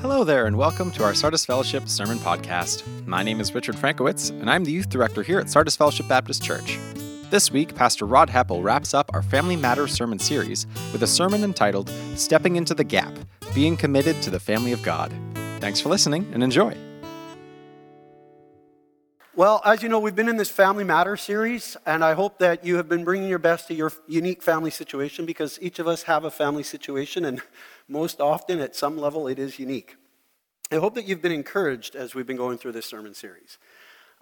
[0.00, 2.84] Hello there, and welcome to our Sardis Fellowship Sermon Podcast.
[3.04, 6.40] My name is Richard Frankowitz, and I'm the youth director here at Sardis Fellowship Baptist
[6.40, 6.78] Church.
[7.30, 11.42] This week, Pastor Rod Heppell wraps up our Family Matters sermon series with a sermon
[11.42, 13.12] entitled Stepping into the Gap
[13.56, 15.12] Being Committed to the Family of God.
[15.58, 16.76] Thanks for listening and enjoy.
[19.34, 22.64] Well, as you know, we've been in this Family Matters series, and I hope that
[22.64, 26.04] you have been bringing your best to your unique family situation because each of us
[26.04, 27.40] have a family situation, and
[27.88, 29.96] most often at some level it is unique.
[30.70, 33.58] I hope that you've been encouraged as we've been going through this sermon series.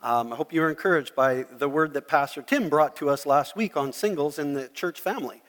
[0.00, 3.26] Um, I hope you were encouraged by the word that Pastor Tim brought to us
[3.26, 5.42] last week on singles in the church family,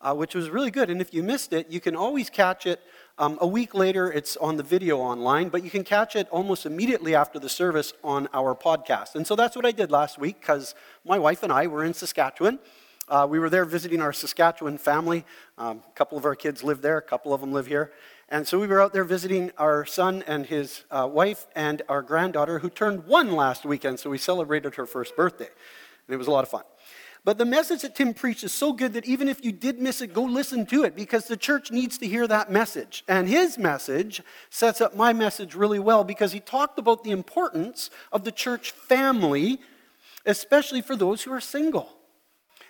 [0.00, 0.90] uh, which was really good.
[0.90, 2.80] And if you missed it, you can always catch it
[3.20, 6.64] um, a week later, it's on the video online, but you can catch it almost
[6.64, 9.14] immediately after the service on our podcast.
[9.14, 11.92] And so that's what I did last week because my wife and I were in
[11.92, 12.60] Saskatchewan.
[13.10, 15.24] Uh, we were there visiting our Saskatchewan family.
[15.58, 17.90] Um, a couple of our kids live there, a couple of them live here.
[18.28, 22.02] And so we were out there visiting our son and his uh, wife and our
[22.02, 23.98] granddaughter, who turned one last weekend.
[23.98, 25.48] So we celebrated her first birthday.
[26.06, 26.62] And it was a lot of fun.
[27.24, 30.00] But the message that Tim preached is so good that even if you did miss
[30.00, 33.02] it, go listen to it because the church needs to hear that message.
[33.08, 37.90] And his message sets up my message really well because he talked about the importance
[38.12, 39.60] of the church family,
[40.24, 41.96] especially for those who are single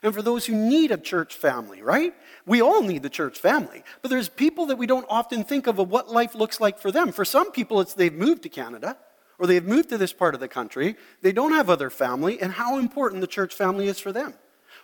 [0.03, 2.15] and for those who need a church family, right?
[2.47, 5.79] We all need the church family, but there's people that we don't often think of
[5.79, 7.13] of what life looks like for them.
[7.13, 8.97] For some people, it's they've moved to Canada
[9.39, 12.53] or they've moved to this part of the country, they don't have other family, and
[12.53, 14.35] how important the church family is for them.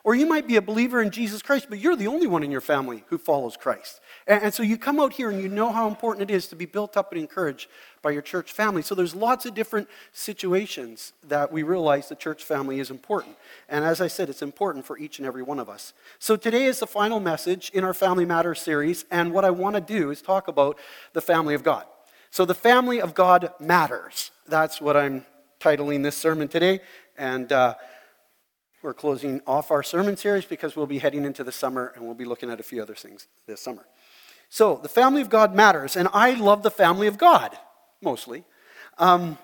[0.07, 2.51] Or you might be a believer in Jesus Christ, but you're the only one in
[2.53, 4.01] your family who follows Christ.
[4.29, 6.55] And, and, so you come out here and you know how important it is to
[6.55, 7.69] be built up and encouraged
[8.03, 8.83] by your church family.
[8.83, 13.35] So there's lots of different situations that we realize the church family is important.
[13.69, 15.93] And as I said, it's important for each and every one of us.
[16.21, 19.07] So today is the final message in our Family Matters series.
[19.11, 20.79] And what I want to do is talk about
[21.15, 21.85] the family of God.
[22.31, 24.31] So the family of God matters.
[24.47, 25.27] That's what I'm
[25.59, 26.79] titling this sermon today.
[27.19, 27.75] And uh,
[28.87, 32.15] we're closing off our sermon series because we'll be heading into the summer and we'll
[32.15, 33.85] be looking at a few other things this summer.
[34.49, 37.59] So, the family of God matters, and I love the family of God,
[38.01, 38.45] mostly.
[38.97, 39.39] Um,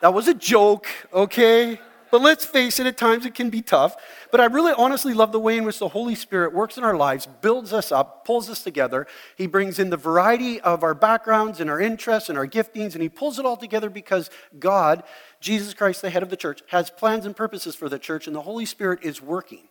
[0.00, 1.80] that was a joke, okay?
[2.10, 3.96] But let's face it, at times it can be tough.
[4.30, 6.96] But I really honestly love the way in which the Holy Spirit works in our
[6.96, 9.06] lives, builds us up, pulls us together.
[9.36, 13.02] He brings in the variety of our backgrounds and our interests and our giftings, and
[13.02, 15.02] He pulls it all together because God,
[15.40, 18.36] Jesus Christ, the head of the church, has plans and purposes for the church, and
[18.36, 19.69] the Holy Spirit is working.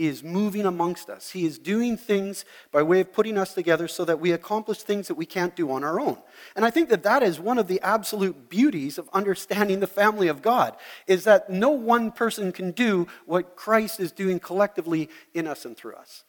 [0.00, 1.32] He is moving amongst us.
[1.32, 5.08] He is doing things by way of putting us together so that we accomplish things
[5.08, 6.16] that we can't do on our own.
[6.56, 10.28] And I think that that is one of the absolute beauties of understanding the family
[10.28, 10.74] of God
[11.06, 15.76] is that no one person can do what Christ is doing collectively in us and
[15.76, 16.24] through us.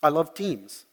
[0.00, 0.84] I love teams.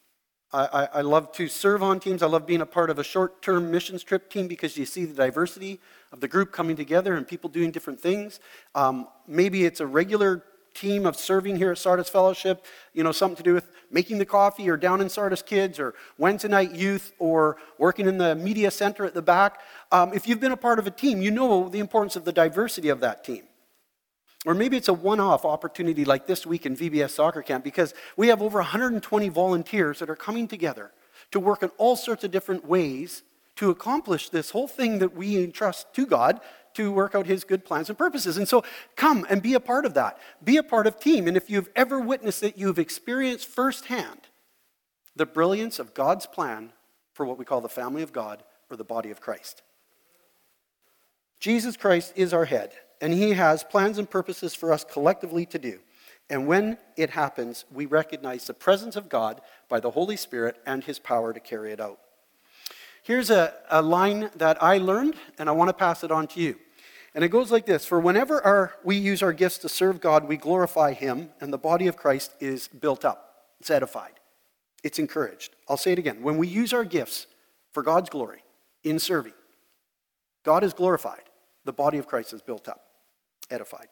[0.51, 2.23] I, I, I love to serve on teams.
[2.23, 5.05] I love being a part of a short term missions trip team because you see
[5.05, 5.79] the diversity
[6.11, 8.39] of the group coming together and people doing different things.
[8.73, 10.43] Um, maybe it's a regular
[10.79, 14.25] team of serving here at Sardis Fellowship, you know, something to do with making the
[14.25, 18.71] coffee or down in Sardis Kids or Wednesday night youth or working in the media
[18.71, 19.59] center at the back.
[19.91, 22.31] Um, if you've been a part of a team, you know the importance of the
[22.31, 23.43] diversity of that team.
[24.45, 27.93] Or maybe it's a one off opportunity like this week in VBS Soccer Camp because
[28.15, 30.91] we have over 120 volunteers that are coming together
[31.31, 33.23] to work in all sorts of different ways
[33.57, 36.39] to accomplish this whole thing that we entrust to God
[36.79, 38.37] to work out his good plans and purposes.
[38.37, 38.63] And so
[38.95, 40.17] come and be a part of that.
[40.41, 41.27] Be a part of team.
[41.27, 44.21] And if you've ever witnessed it, you've experienced firsthand
[45.13, 46.71] the brilliance of God's plan
[47.11, 49.61] for what we call the family of God or the body of Christ.
[51.41, 55.59] Jesus Christ is our head, and he has plans and purposes for us collectively to
[55.59, 55.79] do.
[56.29, 60.81] And when it happens, we recognize the presence of God by the Holy Spirit and
[60.81, 61.99] his power to carry it out.
[63.03, 66.39] Here's a, a line that I learned, and I want to pass it on to
[66.39, 66.55] you.
[67.15, 70.27] And it goes like this For whenever our, we use our gifts to serve God,
[70.27, 74.19] we glorify Him, and the body of Christ is built up, it's edified,
[74.83, 75.55] it's encouraged.
[75.67, 76.21] I'll say it again.
[76.21, 77.27] When we use our gifts
[77.71, 78.43] for God's glory
[78.83, 79.33] in serving,
[80.43, 81.23] God is glorified,
[81.65, 82.81] the body of Christ is built up,
[83.49, 83.87] edified.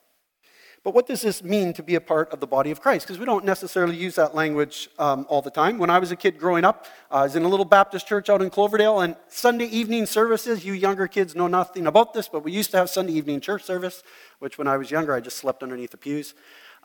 [0.88, 3.06] But what does this mean to be a part of the body of Christ?
[3.06, 5.80] Because we don't necessarily use that language um, all the time.
[5.80, 8.42] When I was a kid growing up, I was in a little Baptist church out
[8.42, 12.54] in Cloverdale, and Sunday evening services, you younger kids know nothing about this, but we
[12.54, 14.02] used to have Sunday evening church service,
[14.40, 16.34] which when I was younger, I just slept underneath the pews.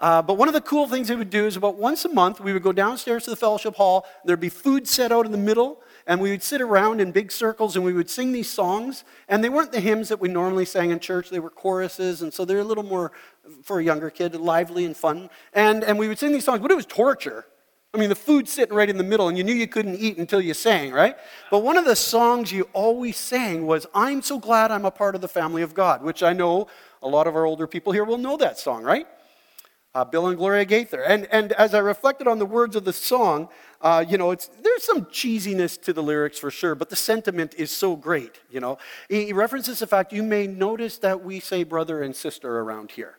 [0.00, 2.40] Uh, but one of the cool things they would do is about once a month,
[2.40, 4.04] we would go downstairs to the fellowship hall.
[4.24, 7.30] There'd be food set out in the middle, and we would sit around in big
[7.32, 9.04] circles and we would sing these songs.
[9.28, 12.32] And they weren't the hymns that we normally sang in church, they were choruses, and
[12.32, 13.12] so they're a little more,
[13.62, 15.30] for a younger kid, lively and fun.
[15.52, 17.46] And, and we would sing these songs, but it was torture.
[17.94, 20.16] I mean, the food's sitting right in the middle, and you knew you couldn't eat
[20.16, 21.14] until you sang, right?
[21.50, 25.14] But one of the songs you always sang was, I'm so glad I'm a part
[25.14, 26.68] of the family of God, which I know
[27.02, 29.06] a lot of our older people here will know that song, right?
[29.94, 31.02] Uh, Bill and Gloria Gaither.
[31.02, 33.50] And, and as I reflected on the words of the song,
[33.82, 37.72] uh, you know, there's some cheesiness to the lyrics for sure, but the sentiment is
[37.72, 38.78] so great, you know.
[39.08, 43.18] He references the fact you may notice that we say brother and sister around here.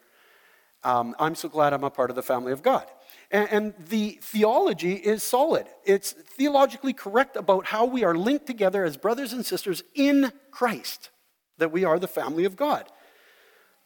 [0.83, 2.85] Um, I'm so glad I'm a part of the family of God.
[3.29, 5.67] And, and the theology is solid.
[5.85, 11.09] It's theologically correct about how we are linked together as brothers and sisters in Christ,
[11.57, 12.89] that we are the family of God.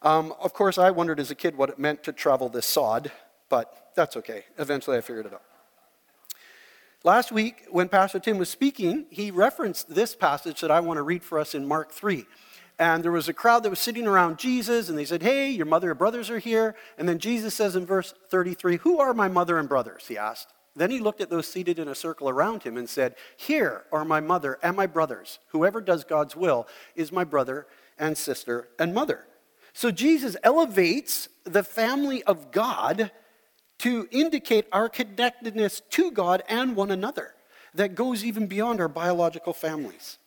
[0.04, 3.12] Um, of course, I wondered as a kid what it meant to travel this sod,
[3.50, 4.46] but that's okay.
[4.60, 5.42] Eventually, I figured it out.
[7.08, 11.04] Last week, when Pastor Tim was speaking, he referenced this passage that I want to
[11.04, 12.26] read for us in Mark 3.
[12.80, 15.68] And there was a crowd that was sitting around Jesus, and they said, Hey, your
[15.68, 16.76] mother and brothers are here.
[16.98, 20.08] And then Jesus says in verse 33, Who are my mother and brothers?
[20.08, 20.50] He asked.
[20.76, 24.04] Then he looked at those seated in a circle around him and said, Here are
[24.04, 25.40] my mother and my brothers.
[25.52, 27.68] Whoever does God's will is my brother
[27.98, 29.24] and sister and mother.
[29.72, 33.12] So Jesus elevates the family of God
[33.80, 37.36] to indicate our connectedness to God and one another
[37.74, 40.18] that goes even beyond our biological families.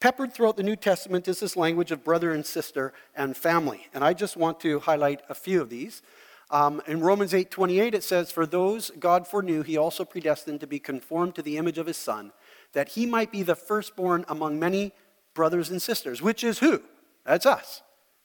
[0.00, 3.86] Peppered throughout the New Testament is this language of brother and sister and family.
[3.92, 6.02] And I just want to highlight a few of these.
[6.50, 10.66] Um, in Romans 8 28, it says, For those God foreknew, he also predestined to
[10.66, 12.32] be conformed to the image of his Son,
[12.72, 14.92] that he might be the firstborn among many
[15.34, 16.82] brothers and sisters, which is who?
[17.24, 17.82] That's us.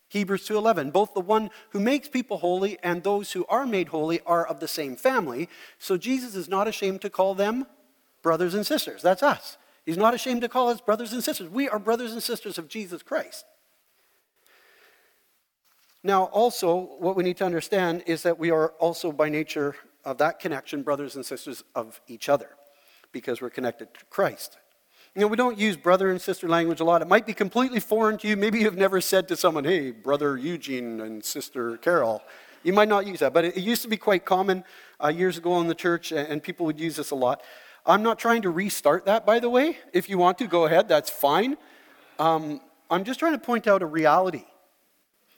[0.10, 4.20] Hebrews 2:11 both the one who makes people holy and those who are made holy
[4.22, 5.48] are of the same family.
[5.78, 7.68] So Jesus is not ashamed to call them
[8.22, 9.02] brothers and sisters.
[9.02, 9.58] That's us.
[9.86, 11.50] He's not ashamed to call us brothers and sisters.
[11.50, 13.46] We are brothers and sisters of Jesus Christ.
[16.04, 19.76] Now also what we need to understand is that we are also by nature
[20.06, 22.50] of that connection brothers and sisters of each other
[23.12, 24.59] because we're connected to Christ
[25.16, 27.02] you know, we don't use brother and sister language a lot.
[27.02, 28.38] It might be completely foreign to you.
[28.38, 32.22] Maybe you've never said to someone, hey, brother Eugene and sister Carol.
[32.64, 34.64] You might not use that, but it, used to be quite common
[35.04, 37.42] uh, years ago in the church, and people would use this a lot.
[37.86, 39.78] I'm not trying to restart that, by the way.
[39.94, 41.58] If you want to, go ahead, that's fine.
[42.20, 42.62] Um,
[42.92, 44.44] I'm just trying to point out a reality.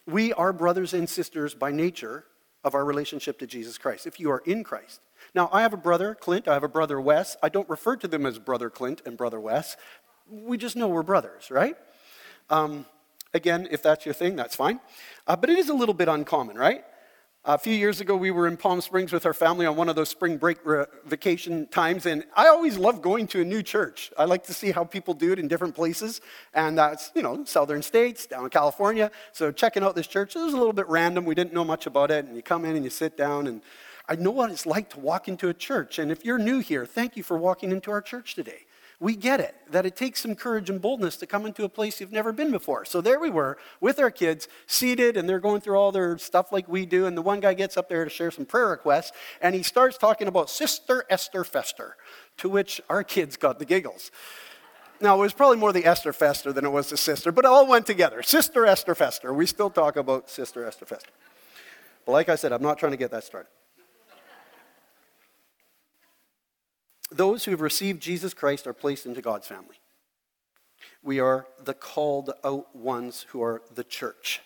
[0.05, 2.25] We are brothers and sisters by nature
[2.63, 5.01] of our relationship to Jesus Christ, if you are in Christ.
[5.33, 6.47] Now, I have a brother, Clint.
[6.47, 7.37] I have a brother, Wes.
[7.41, 9.77] I don't refer to them as Brother Clint and Brother Wes.
[10.29, 11.75] We just know we're brothers, right?
[12.49, 12.85] Um,
[13.33, 14.79] again, if that's your thing, that's fine.
[15.27, 16.83] Uh, but it is a little bit uncommon, right?
[17.43, 19.95] A few years ago, we were in Palm Springs with our family on one of
[19.95, 24.13] those spring break re- vacation times, and I always love going to a new church.
[24.15, 26.21] I like to see how people do it in different places,
[26.53, 29.09] and that's, you know, southern states, down in California.
[29.31, 31.25] So checking out this church, it was a little bit random.
[31.25, 33.63] We didn't know much about it, and you come in and you sit down, and
[34.07, 35.97] I know what it's like to walk into a church.
[35.97, 38.65] And if you're new here, thank you for walking into our church today.
[39.01, 41.99] We get it, that it takes some courage and boldness to come into a place
[41.99, 42.85] you've never been before.
[42.85, 46.51] So there we were with our kids, seated, and they're going through all their stuff
[46.51, 47.07] like we do.
[47.07, 49.11] And the one guy gets up there to share some prayer requests,
[49.41, 51.97] and he starts talking about Sister Esther Fester,
[52.37, 54.11] to which our kids got the giggles.
[54.99, 57.47] Now, it was probably more the Esther Fester than it was the sister, but it
[57.47, 58.21] all went together.
[58.21, 59.33] Sister Esther Fester.
[59.33, 61.09] We still talk about Sister Esther Fester.
[62.05, 63.49] But like I said, I'm not trying to get that started.
[67.11, 69.75] Those who have received Jesus Christ are placed into God's family.
[71.03, 74.41] We are the called out ones who are the church.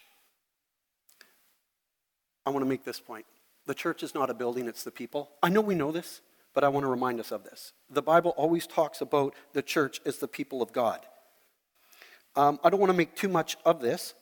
[2.46, 3.26] I want to make this point.
[3.66, 5.32] The church is not a building, it's the people.
[5.42, 6.22] I know we know this,
[6.54, 7.74] but I want to remind us of this.
[7.90, 11.00] The Bible always talks about the church as the people of God.
[12.36, 14.14] Um, I don't want to make too much of this,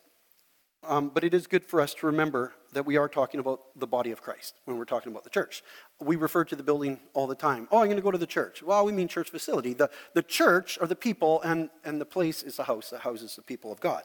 [0.86, 3.88] um, but it is good for us to remember that we are talking about the
[3.88, 5.64] body of Christ when we're talking about the church.
[6.00, 7.68] We refer to the building all the time.
[7.72, 8.62] Oh, I'm going to go to the church.
[8.64, 9.74] Well, we mean church facility.
[9.74, 13.36] The, the church are the people, and, and the place is the house that houses
[13.36, 14.04] the people of God.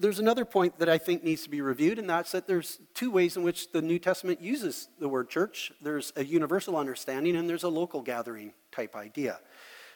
[0.00, 3.10] There's another point that I think needs to be reviewed, and that's that there's two
[3.10, 7.50] ways in which the New Testament uses the word church there's a universal understanding, and
[7.50, 9.40] there's a local gathering type idea.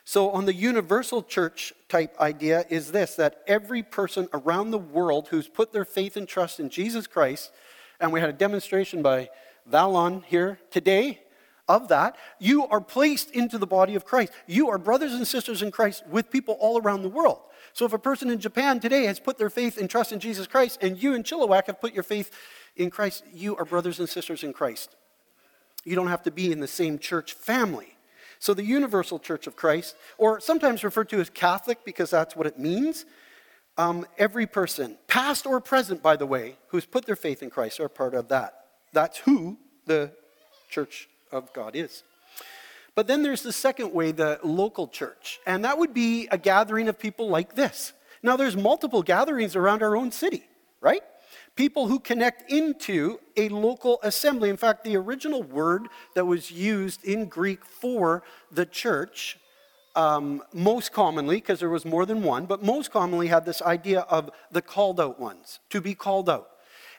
[0.05, 5.29] So, on the universal church type idea, is this that every person around the world
[5.29, 7.53] who's put their faith and trust in Jesus Christ,
[8.01, 9.31] and we had a demonstration by
[9.71, 11.21] Valon here today
[11.69, 14.33] of that, you are placed into the body of Christ.
[14.49, 17.39] You are brothers and sisters in Christ with people all around the world.
[17.73, 20.49] So, if a person in Japan today has put their faith and trust in Jesus
[20.49, 22.33] Christ, and you in Chilliwack have put your faith
[22.77, 24.97] in Christ, you are brothers and sisters in Christ.
[25.85, 27.97] You don't have to be in the same church family.
[28.43, 32.45] So the universal church of Christ, or sometimes referred to as Catholic because that's what
[32.45, 33.05] it means,
[33.79, 37.79] um, every person, past or present, by the way, who's put their faith in Christ
[37.79, 38.55] are part of that.
[38.93, 40.11] That's who the
[40.69, 42.03] church of God is.
[42.97, 46.89] But then there's the second way, the local church, and that would be a gathering
[46.89, 47.93] of people like this.
[48.25, 50.43] Now, there's multiple gatherings around our own city,
[50.81, 51.03] right?
[51.55, 54.49] People who connect into a local assembly.
[54.49, 59.39] In fact, the original word that was used in Greek for the church,
[59.95, 64.01] um, most commonly, because there was more than one, but most commonly had this idea
[64.01, 66.52] of the called out ones, to be called out.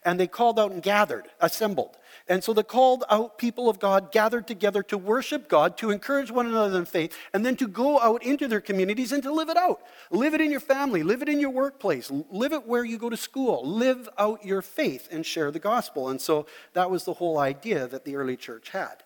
[0.05, 1.97] And they called out and gathered, assembled.
[2.27, 6.31] And so the called out people of God gathered together to worship God, to encourage
[6.31, 9.49] one another in faith, and then to go out into their communities and to live
[9.49, 9.81] it out.
[10.11, 13.09] Live it in your family, live it in your workplace, live it where you go
[13.09, 16.09] to school, live out your faith and share the gospel.
[16.09, 19.03] And so that was the whole idea that the early church had.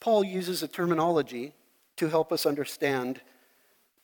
[0.00, 1.54] Paul uses a terminology
[1.96, 3.20] to help us understand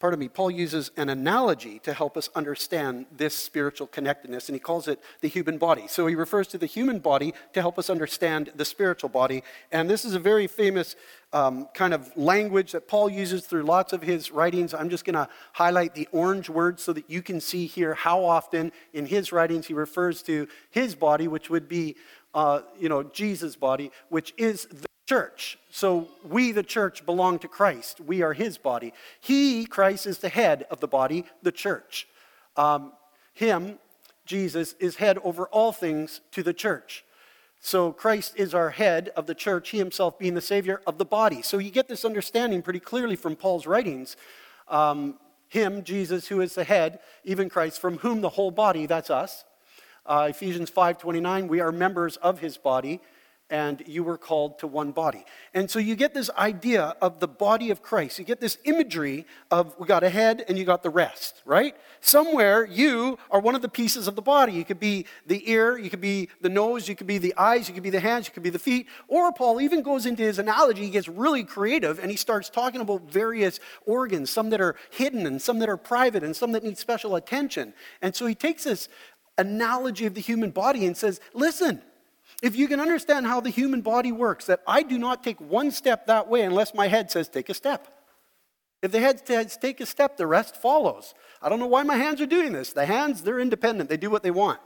[0.00, 4.60] pardon me, Paul uses an analogy to help us understand this spiritual connectedness, and he
[4.60, 5.86] calls it the human body.
[5.86, 9.44] So he refers to the human body to help us understand the spiritual body.
[9.70, 10.96] And this is a very famous
[11.34, 14.72] um, kind of language that Paul uses through lots of his writings.
[14.72, 18.24] I'm just going to highlight the orange words so that you can see here how
[18.24, 21.94] often in his writings he refers to his body, which would be,
[22.34, 25.58] uh, you know, Jesus' body, which is the church.
[25.72, 28.00] So we, the church, belong to Christ.
[28.00, 28.94] We are his body.
[29.20, 32.06] He, Christ, is the head of the body, the church.
[32.56, 32.92] Um,
[33.32, 33.80] him,
[34.24, 37.04] Jesus, is head over all things to the church.
[37.60, 41.04] So Christ is our head of the church, he himself being the Savior of the
[41.04, 41.42] body.
[41.42, 44.16] So you get this understanding pretty clearly from Paul's writings.
[44.68, 45.16] Um,
[45.48, 49.44] him, Jesus, who is the head, even Christ, from whom the whole body, that's us.
[50.06, 53.00] Uh, Ephesians 5.29, we are members of his body
[53.50, 55.24] and you were called to one body.
[55.52, 58.18] And so you get this idea of the body of Christ.
[58.18, 61.74] You get this imagery of we got a head and you got the rest, right?
[62.00, 64.52] Somewhere you are one of the pieces of the body.
[64.52, 67.68] You could be the ear, you could be the nose, you could be the eyes,
[67.68, 68.86] you could be the hands, you could be the feet.
[69.08, 72.80] Or Paul even goes into his analogy, he gets really creative and he starts talking
[72.80, 76.62] about various organs, some that are hidden and some that are private and some that
[76.62, 77.74] need special attention.
[78.00, 78.88] And so he takes this
[79.38, 81.82] analogy of the human body and says, listen,
[82.42, 85.70] if you can understand how the human body works, that I do not take one
[85.70, 87.86] step that way unless my head says take a step.
[88.82, 91.14] If the head says take a step, the rest follows.
[91.42, 92.72] I don't know why my hands are doing this.
[92.72, 94.58] The hands, they're independent, they do what they want.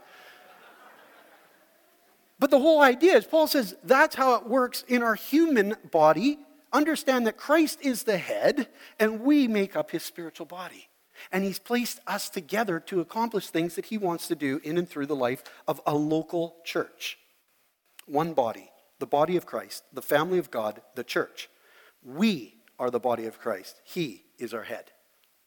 [2.39, 6.37] But the whole idea is, Paul says, that's how it works in our human body.
[6.73, 8.67] Understand that Christ is the head,
[8.99, 10.89] and we make up his spiritual body.
[11.31, 14.87] And he's placed us together to accomplish things that he wants to do in and
[14.87, 17.17] through the life of a local church
[18.05, 21.49] one body, the body of Christ, the family of God, the church.
[22.03, 23.81] We are the body of Christ.
[23.83, 24.91] He is our head.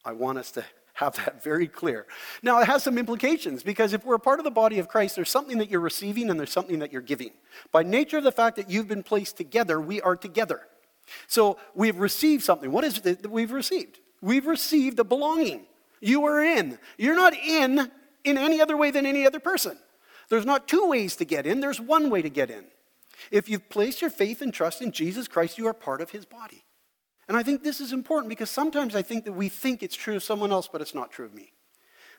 [0.03, 2.05] I want us to have that very clear.
[2.43, 5.15] Now, it has some implications because if we're a part of the body of Christ,
[5.15, 7.31] there's something that you're receiving and there's something that you're giving.
[7.71, 10.61] By nature of the fact that you've been placed together, we are together.
[11.27, 12.71] So we've received something.
[12.71, 13.99] What is it that we've received?
[14.21, 15.65] We've received a belonging.
[16.01, 16.77] You are in.
[16.97, 17.89] You're not in
[18.23, 19.77] in any other way than any other person.
[20.29, 22.65] There's not two ways to get in, there's one way to get in.
[23.31, 26.25] If you've placed your faith and trust in Jesus Christ, you are part of his
[26.25, 26.63] body.
[27.27, 30.15] And I think this is important because sometimes I think that we think it's true
[30.15, 31.51] of someone else, but it's not true of me.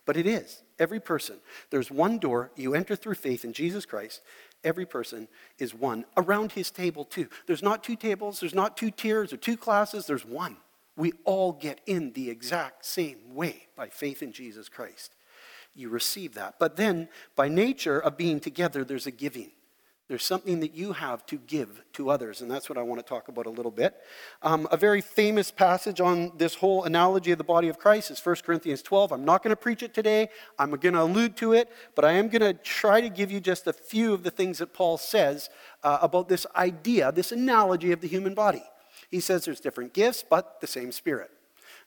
[0.06, 0.62] But it is.
[0.78, 1.38] Every person.
[1.70, 2.52] There's one door.
[2.54, 4.22] You enter through faith in Jesus Christ.
[4.62, 6.04] Every person is one.
[6.16, 7.28] Around his table, too.
[7.46, 10.56] There's not two tables, there's not two tiers or two classes, there's one.
[10.96, 15.14] We all get in the exact same way by faith in Jesus Christ
[15.74, 16.56] you receive that.
[16.58, 19.52] But then, by nature of being together, there's a giving.
[20.10, 23.08] There's something that you have to give to others, and that's what I want to
[23.08, 23.94] talk about a little bit.
[24.42, 28.18] Um, a very famous passage on this whole analogy of the body of Christ is
[28.18, 29.12] 1 Corinthians 12.
[29.12, 32.10] I'm not going to preach it today, I'm going to allude to it, but I
[32.14, 34.98] am going to try to give you just a few of the things that Paul
[34.98, 35.48] says
[35.84, 38.64] uh, about this idea, this analogy of the human body.
[39.12, 41.30] He says there's different gifts, but the same Spirit.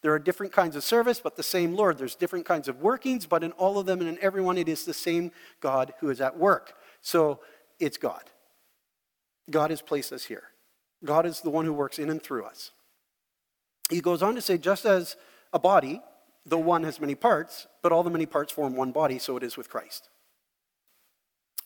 [0.04, 1.98] There are different kinds of service, but the same Lord.
[1.98, 4.84] There's different kinds of workings, but in all of them and in everyone, it is
[4.84, 5.32] the same
[5.62, 6.74] God who is at work.
[7.02, 7.40] So
[7.80, 8.24] it's God.
[9.50, 10.44] God has placed us here.
[11.06, 12.72] God is the one who works in and through us.
[13.90, 15.16] He goes on to say, just as
[15.54, 16.02] a body,
[16.46, 19.44] though one has many parts, but all the many parts form one body, so it
[19.44, 20.10] is with Christ.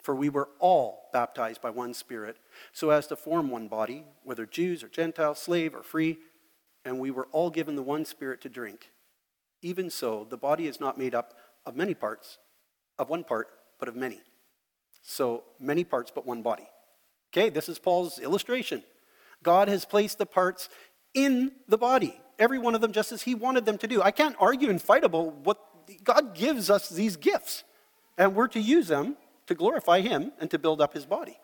[0.03, 2.37] For we were all baptized by one Spirit,
[2.71, 6.19] so as to form one body, whether Jews or Gentiles, slave or free
[6.87, 8.91] and we were all given the one spirit to drink.
[9.61, 11.33] Even so, the body is not made up
[11.65, 12.37] of many parts,
[12.97, 13.47] of one part,
[13.79, 14.21] but of many.
[15.01, 16.67] So, many parts, but one body.
[17.31, 18.83] Okay, this is Paul's illustration.
[19.43, 20.69] God has placed the parts
[21.13, 24.01] in the body, every one of them just as he wanted them to do.
[24.01, 25.59] I can't argue and fight about what
[26.03, 27.63] God gives us these gifts,
[28.17, 29.17] and we're to use them
[29.47, 31.37] to glorify him and to build up his body.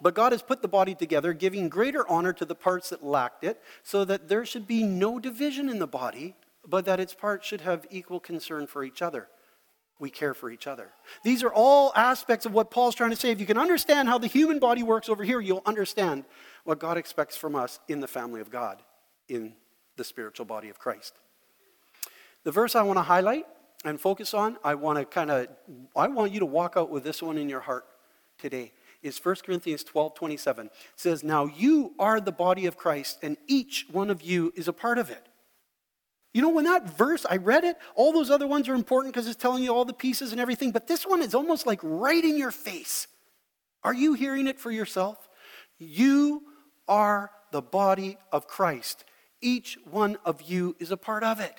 [0.00, 3.44] But God has put the body together, giving greater honor to the parts that lacked
[3.44, 6.36] it, so that there should be no division in the body,
[6.66, 9.28] but that its parts should have equal concern for each other.
[10.00, 10.90] We care for each other.
[11.24, 13.30] These are all aspects of what Paul's trying to say.
[13.32, 16.24] If you can understand how the human body works over here, you'll understand
[16.62, 18.82] what God expects from us in the family of God,
[19.28, 19.54] in
[19.96, 21.14] the spiritual body of Christ.
[22.44, 23.46] The verse I want to highlight
[23.84, 25.48] and focus on, I want to kind of,
[25.96, 27.84] I want you to walk out with this one in your heart
[28.38, 30.66] today is 1 Corinthians 12 27.
[30.66, 34.68] It says, Now you are the body of Christ, and each one of you is
[34.68, 35.24] a part of it.
[36.34, 39.26] You know, when that verse, I read it, all those other ones are important because
[39.26, 42.22] it's telling you all the pieces and everything, but this one is almost like right
[42.22, 43.06] in your face.
[43.82, 45.28] Are you hearing it for yourself?
[45.78, 46.42] You
[46.86, 49.04] are the body of Christ.
[49.40, 51.54] Each one of you is a part of it.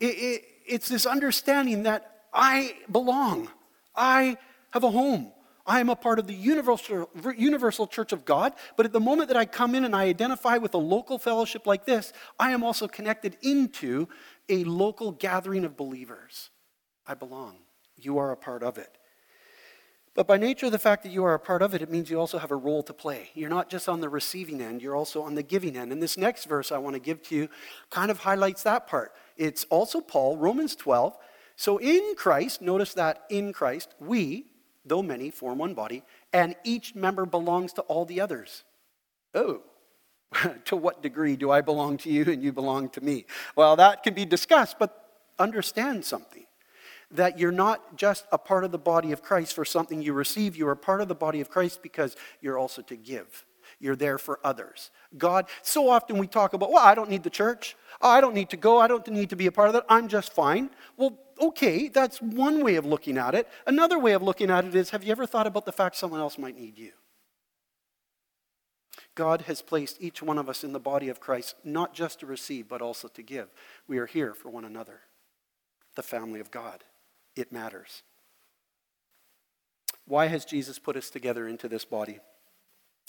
[0.00, 3.48] it, it it's this understanding that I belong,
[3.96, 4.36] I
[4.72, 5.32] have a home,
[5.68, 9.28] I am a part of the universal, universal church of God, but at the moment
[9.28, 12.64] that I come in and I identify with a local fellowship like this, I am
[12.64, 14.08] also connected into
[14.48, 16.48] a local gathering of believers.
[17.06, 17.58] I belong.
[17.96, 18.96] You are a part of it.
[20.14, 22.10] But by nature of the fact that you are a part of it, it means
[22.10, 23.28] you also have a role to play.
[23.34, 25.92] You're not just on the receiving end, you're also on the giving end.
[25.92, 27.48] And this next verse I want to give to you
[27.90, 29.12] kind of highlights that part.
[29.36, 31.16] It's also Paul, Romans 12.
[31.56, 34.46] So in Christ, notice that in Christ, we,
[34.88, 36.02] though many, form one body,
[36.32, 38.64] and each member belongs to all the others.
[39.34, 39.62] Oh,
[40.64, 43.26] to what degree do I belong to you and you belong to me?
[43.56, 45.04] Well, that can be discussed, but
[45.38, 46.44] understand something
[47.10, 50.56] that you're not just a part of the body of Christ for something you receive,
[50.56, 53.46] you are part of the body of Christ because you're also to give.
[53.80, 54.90] You're there for others.
[55.16, 57.76] God, so often we talk about, well, I don't need the church.
[58.00, 58.78] I don't need to go.
[58.78, 59.84] I don't need to be a part of that.
[59.88, 60.70] I'm just fine.
[60.96, 63.48] Well, okay, that's one way of looking at it.
[63.66, 66.20] Another way of looking at it is have you ever thought about the fact someone
[66.20, 66.92] else might need you?
[69.14, 72.26] God has placed each one of us in the body of Christ, not just to
[72.26, 73.48] receive, but also to give.
[73.88, 75.00] We are here for one another,
[75.96, 76.84] the family of God.
[77.34, 78.02] It matters.
[80.06, 82.20] Why has Jesus put us together into this body?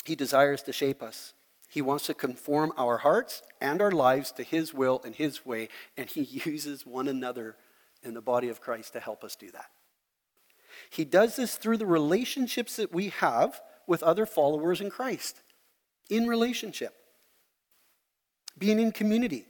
[0.04, 1.34] He desires to shape us.
[1.70, 5.70] He wants to conform our hearts and our lives to His will and His way,
[5.96, 7.56] and He uses one another
[8.04, 9.70] in the body of Christ to help us do that.
[10.90, 15.42] He does this through the relationships that we have with other followers in Christ,
[16.10, 16.94] in relationship,
[18.58, 19.46] being in community.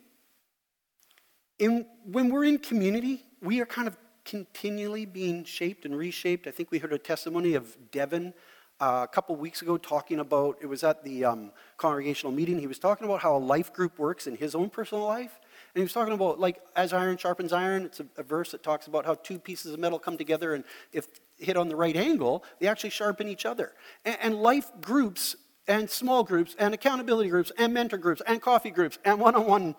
[1.60, 6.48] In, when we're in community, we are kind of continually being shaped and reshaped.
[6.48, 8.34] I think we heard a testimony of Devin
[8.80, 12.68] uh, a couple weeks ago talking about, it was at the um, congregational meeting, he
[12.68, 15.40] was talking about how a life group works in his own personal life.
[15.74, 18.64] And he was talking about, like, as iron sharpens iron, it's a, a verse that
[18.64, 21.96] talks about how two pieces of metal come together, and if hit on the right
[21.96, 23.74] angle, they actually sharpen each other.
[24.04, 25.36] And, and life groups,
[25.68, 29.46] and small groups, and accountability groups, and mentor groups, and coffee groups, and one on
[29.46, 29.76] one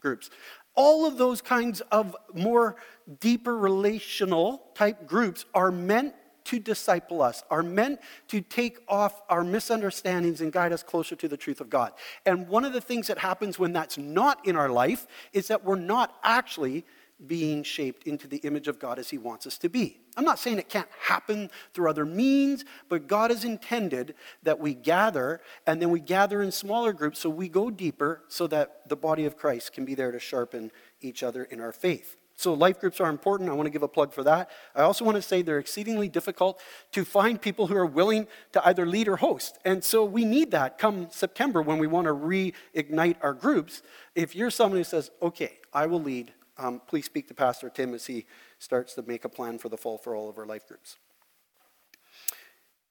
[0.00, 0.30] groups.
[0.74, 2.76] All of those kinds of more
[3.20, 9.44] deeper relational type groups are meant to disciple us, are meant to take off our
[9.44, 11.92] misunderstandings and guide us closer to the truth of God.
[12.26, 15.64] And one of the things that happens when that's not in our life is that
[15.64, 16.84] we're not actually
[17.26, 20.00] being shaped into the image of God as He wants us to be.
[20.16, 24.74] I'm not saying it can't happen through other means, but God has intended that we
[24.74, 28.96] gather and then we gather in smaller groups so we go deeper so that the
[28.96, 32.16] body of Christ can be there to sharpen each other in our faith.
[32.36, 33.48] So, life groups are important.
[33.48, 34.50] I want to give a plug for that.
[34.74, 36.60] I also want to say they're exceedingly difficult
[36.92, 39.58] to find people who are willing to either lead or host.
[39.64, 43.82] And so, we need that come September when we want to reignite our groups.
[44.14, 47.94] If you're someone who says, okay, I will lead, um, please speak to Pastor Tim
[47.94, 48.26] as he
[48.58, 50.96] starts to make a plan for the fall for all of our life groups.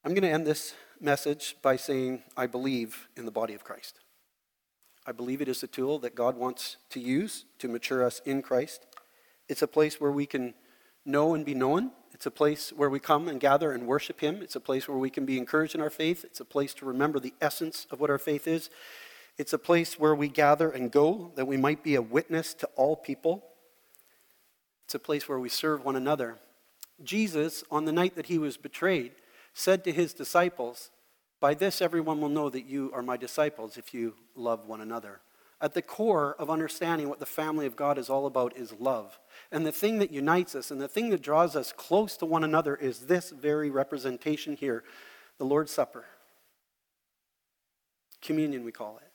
[0.05, 3.99] I'm going to end this message by saying, I believe in the body of Christ.
[5.05, 8.41] I believe it is a tool that God wants to use to mature us in
[8.41, 8.85] Christ.
[9.53, 10.55] It's a place where we can
[11.05, 11.91] know and be known.
[12.11, 14.41] It's a place where we come and gather and worship Him.
[14.41, 16.25] It's a place where we can be encouraged in our faith.
[16.25, 18.71] It's a place to remember the essence of what our faith is.
[19.37, 22.69] It's a place where we gather and go that we might be a witness to
[22.75, 23.43] all people.
[24.85, 26.39] It's a place where we serve one another.
[27.03, 29.11] Jesus, on the night that he was betrayed,
[29.53, 30.89] said to his disciples,
[31.39, 35.21] By this everyone will know that you are my disciples if you love one another.
[35.63, 39.17] At the core of understanding what the family of God is all about is love.
[39.49, 42.43] And the thing that unites us and the thing that draws us close to one
[42.43, 44.83] another is this very representation here
[45.37, 46.03] the Lord's Supper.
[48.21, 49.09] Communion, we call it.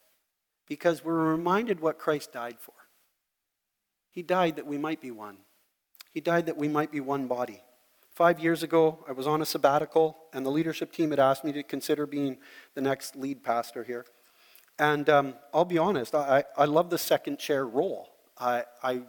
[0.67, 2.73] Because we're reminded what Christ died for.
[4.11, 5.37] He died that we might be one,
[6.13, 7.63] He died that we might be one body.
[8.15, 11.53] Five years ago, I was on a sabbatical, and the leadership team had asked me
[11.53, 12.39] to consider being
[12.75, 14.07] the next lead pastor here.
[14.79, 18.11] And um, I'll be honest, I, I love the second chair role.
[18.39, 19.03] I, I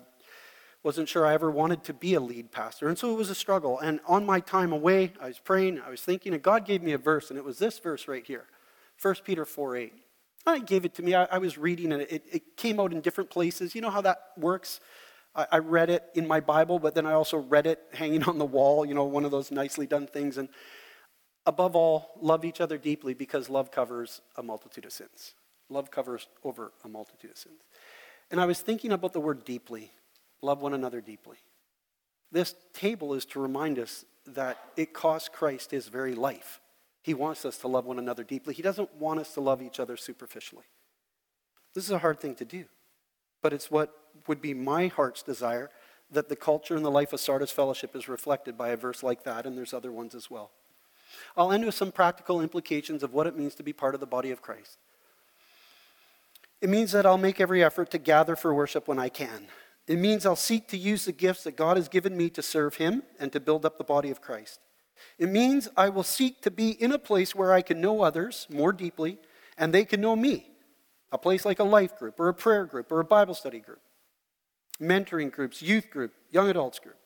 [0.82, 3.36] wasn't sure I ever wanted to be a lead pastor, and so it was a
[3.36, 3.80] struggle.
[3.80, 6.94] And on my time away, I was praying, I was thinking, and God gave me
[6.94, 8.46] a verse, and it was this verse right here
[9.02, 9.94] 1 Peter 4 8.
[10.46, 11.14] I gave it to me.
[11.14, 12.12] I, I was reading it.
[12.12, 12.24] it.
[12.32, 13.76] It came out in different places.
[13.76, 14.80] You know how that works?
[15.36, 18.38] I, I read it in my Bible, but then I also read it hanging on
[18.38, 20.38] the wall, you know, one of those nicely done things.
[20.38, 20.50] And
[21.46, 25.34] above all, love each other deeply because love covers a multitude of sins.
[25.70, 27.62] Love covers over a multitude of sins.
[28.32, 29.92] And I was thinking about the word deeply
[30.42, 31.38] love one another deeply.
[32.32, 36.62] This table is to remind us that it cost Christ his very life
[37.02, 38.54] he wants us to love one another deeply.
[38.54, 40.66] He doesn't want us to love each other superficially.
[41.74, 42.66] This is a hard thing to do,
[43.42, 43.96] but it's what
[44.28, 45.70] would be my heart's desire
[46.12, 49.24] that the culture and the life of Sardis Fellowship is reflected by a verse like
[49.24, 50.52] that, and there's other ones as well.
[51.38, 54.08] I'll end with some practical implications of what it means to be part of the
[54.08, 54.78] body of Christ.
[56.62, 59.48] It means that I'll make every effort to gather for worship when I can.
[59.88, 62.76] It means I'll seek to use the gifts that God has given me to serve
[62.76, 64.60] Him and to build up the body of Christ.
[65.18, 68.46] It means I will seek to be in a place where I can know others
[68.50, 69.18] more deeply
[69.58, 70.52] and they can know me.
[71.12, 73.82] A place like a life group or a prayer group or a Bible study group,
[74.80, 76.98] mentoring groups, youth group, young adults group.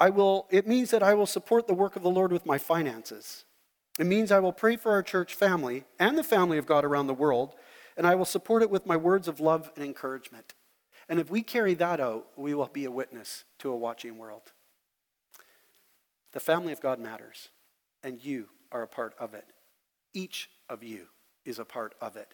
[0.00, 2.58] I will, it means that I will support the work of the Lord with my
[2.58, 3.44] finances.
[3.98, 7.06] It means I will pray for our church family and the family of God around
[7.06, 7.54] the world,
[8.00, 10.54] and I will support it with my words of love and encouragement.
[11.10, 14.52] And if we carry that out, we will be a witness to a watching world.
[16.32, 17.50] The family of God matters,
[18.02, 19.44] and you are a part of it.
[20.14, 21.08] Each of you
[21.44, 22.32] is a part of it.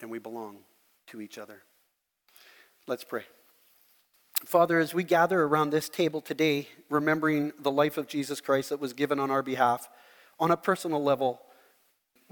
[0.00, 0.58] And we belong
[1.06, 1.62] to each other.
[2.88, 3.26] Let's pray.
[4.44, 8.80] Father, as we gather around this table today, remembering the life of Jesus Christ that
[8.80, 9.88] was given on our behalf,
[10.40, 11.42] on a personal level,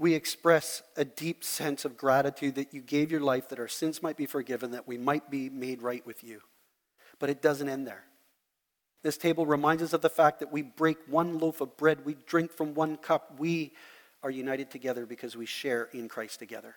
[0.01, 4.01] we express a deep sense of gratitude that you gave your life that our sins
[4.01, 6.41] might be forgiven, that we might be made right with you.
[7.19, 8.03] But it doesn't end there.
[9.03, 12.15] This table reminds us of the fact that we break one loaf of bread, we
[12.25, 13.39] drink from one cup.
[13.39, 13.73] We
[14.23, 16.73] are united together because we share in Christ together.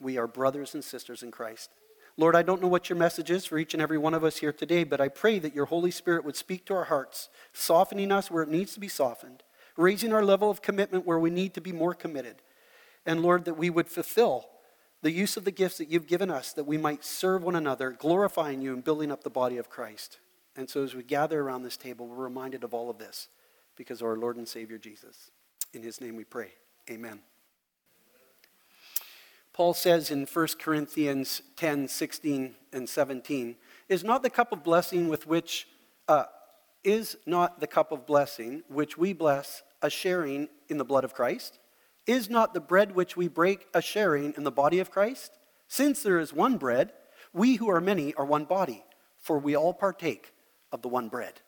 [0.00, 1.70] We are brothers and sisters in Christ.
[2.16, 4.36] Lord, I don't know what your message is for each and every one of us
[4.36, 8.12] here today, but I pray that your Holy Spirit would speak to our hearts, softening
[8.12, 9.42] us where it needs to be softened,
[9.76, 12.36] raising our level of commitment where we need to be more committed.
[13.06, 14.48] And Lord, that we would fulfill
[15.02, 17.90] the use of the gifts that you've given us, that we might serve one another,
[17.90, 20.18] glorifying you and building up the body of Christ.
[20.56, 23.28] And so as we gather around this table, we're reminded of all of this
[23.76, 25.30] because of our Lord and Savior Jesus.
[25.74, 26.52] In his name we pray.
[26.90, 27.20] Amen.
[29.52, 33.56] Paul says in 1 Corinthians 10 16 and 17,
[33.88, 35.68] is not the cup of blessing with which,
[36.08, 36.24] uh,
[36.84, 41.14] is not the cup of blessing which we bless a sharing in the blood of
[41.14, 41.58] Christ?
[42.06, 45.38] Is not the bread which we break a sharing in the body of Christ?
[45.68, 46.92] Since there is one bread,
[47.32, 48.84] we who are many are one body,
[49.18, 50.34] for we all partake
[50.72, 51.40] of the one bread.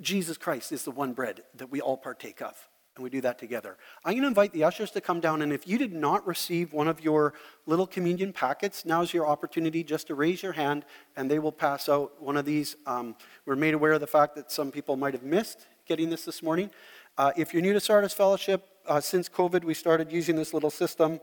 [0.00, 3.38] Jesus Christ is the one bread that we all partake of, and we do that
[3.38, 3.76] together.
[4.04, 6.72] I'm going to invite the ushers to come down, and if you did not receive
[6.72, 7.32] one of your
[7.66, 10.84] little communion packets, now's your opportunity just to raise your hand,
[11.16, 12.76] and they will pass out one of these.
[12.86, 16.24] Um, we're made aware of the fact that some people might have missed getting this
[16.24, 16.70] this morning.
[17.18, 20.70] Uh, if you're new to Sardis Fellowship, uh, since COVID, we started using this little
[20.70, 21.20] system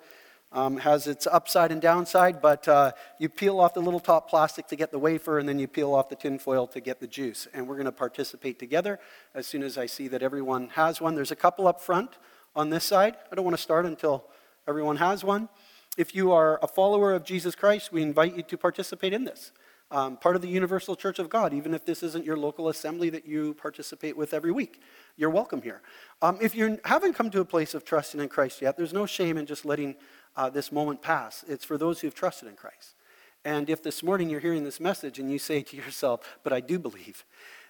[0.51, 4.67] um, has its upside and downside, but uh, you peel off the little top plastic
[4.67, 7.07] to get the wafer, and then you peel off the tin foil to get the
[7.07, 7.47] juice.
[7.53, 8.99] And we're going to participate together
[9.35, 11.15] as soon as I see that everyone has one.
[11.15, 12.17] There's a couple up front
[12.55, 13.15] on this side.
[13.31, 14.25] I don't want to start until
[14.67, 15.49] everyone has one.
[15.97, 19.51] If you are a follower of Jesus Christ, we invite you to participate in this.
[19.91, 23.09] Um, part of the Universal Church of God, even if this isn't your local assembly
[23.09, 24.81] that you participate with every week.
[25.17, 25.81] You're welcome here.
[26.21, 29.07] Um, if you haven't come to a place of trusting in Christ yet, there's no
[29.07, 29.95] shame in just letting
[30.39, 31.43] uh, this moment pass.
[31.49, 32.95] It's for those who've trusted in Christ.
[33.43, 36.61] And if this morning you're hearing this message and you say to yourself, but I
[36.61, 37.25] do believe,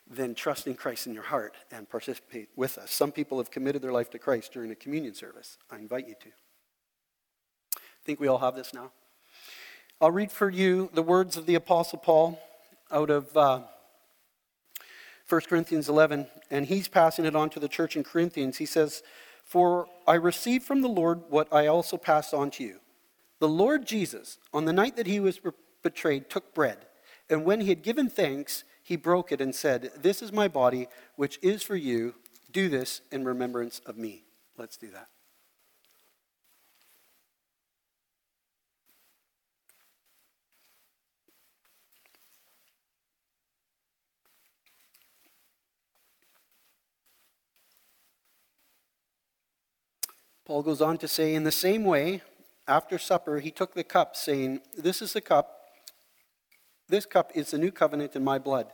[0.08, 2.92] then trust in Christ in your heart and participate with us.
[2.92, 5.58] Some people have committed their life to Christ during a communion service.
[5.72, 6.30] I invite you to.
[7.76, 8.92] I think we all have this now.
[10.00, 12.40] I'll read for you the words of the Apostle Paul
[12.92, 13.62] out of uh,
[15.28, 18.58] 1 Corinthians 11, and he's passing it on to the church in Corinthians.
[18.58, 19.02] He says,
[19.50, 22.80] for I received from the Lord what I also passed on to you.
[23.40, 25.42] The Lord Jesus, on the night that he was
[25.82, 26.86] betrayed, took bread,
[27.32, 30.88] and when he had given thanks, he broke it and said, This is my body,
[31.16, 32.14] which is for you.
[32.52, 34.24] Do this in remembrance of me.
[34.56, 35.08] Let's do that.
[50.50, 52.24] Paul goes on to say, In the same way,
[52.68, 55.60] after supper, he took the cup, saying, This is the cup.
[56.88, 58.74] This cup is the new covenant in my blood.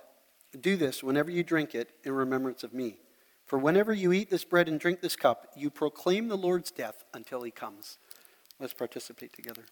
[0.58, 3.00] Do this whenever you drink it in remembrance of me.
[3.46, 7.04] For whenever you eat this bread and drink this cup, you proclaim the Lord's death
[7.14, 7.98] until he comes.
[8.58, 9.66] Let's participate together.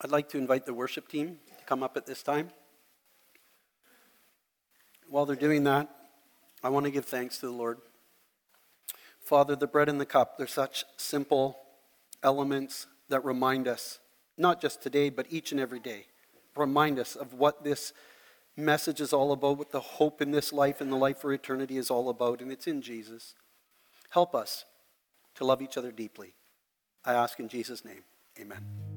[0.00, 2.50] I'd like to invite the worship team to come up at this time.
[5.08, 5.88] While they're doing that,
[6.62, 7.78] I want to give thanks to the Lord.
[9.20, 11.58] Father, the bread and the cup, they're such simple
[12.22, 13.98] elements that remind us,
[14.36, 16.06] not just today, but each and every day,
[16.56, 17.92] remind us of what this
[18.56, 21.76] message is all about, what the hope in this life and the life for eternity
[21.76, 23.34] is all about, and it's in Jesus.
[24.10, 24.64] Help us
[25.36, 26.34] to love each other deeply.
[27.04, 28.02] I ask in Jesus' name,
[28.40, 28.87] amen.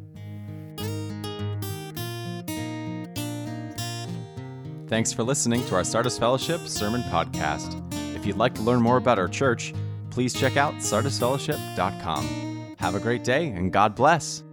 [4.92, 7.82] Thanks for listening to our Sardis Fellowship Sermon Podcast.
[8.14, 9.74] If you'd like to learn more about our church,
[10.10, 12.76] please check out sardisfellowship.com.
[12.78, 14.44] Have a great day and God bless.